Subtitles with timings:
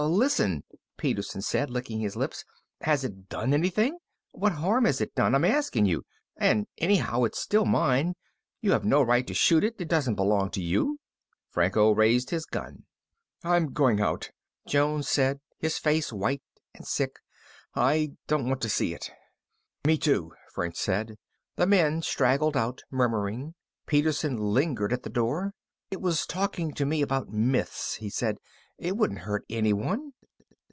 [0.07, 0.63] "Listen,"
[0.97, 2.43] Peterson said, licking his lips.
[2.81, 3.99] "Has it done anything?
[4.31, 5.35] What harm has it done?
[5.35, 6.05] I'm asking you.
[6.35, 8.15] And anyhow, it's still mine.
[8.61, 9.75] You have no right to shoot it.
[9.79, 10.97] It doesn't belong to you."
[11.51, 12.85] Franco raised his gun.
[13.43, 14.31] "I'm going out,"
[14.67, 16.41] Jones said, his face white
[16.73, 17.17] and sick.
[17.75, 19.11] "I don't want to see it."
[19.85, 21.15] "Me, too," French said.
[21.57, 23.53] The men straggled out, murmuring.
[23.85, 25.53] Peterson lingered at the door.
[25.91, 28.37] "It was talking to me about myths," he said.
[28.77, 30.13] "It wouldn't hurt anyone."